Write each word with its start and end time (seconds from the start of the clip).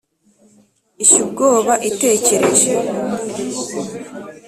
ishya 1.03 1.19
ubwoba 1.25 1.73
itekereje 1.89 2.71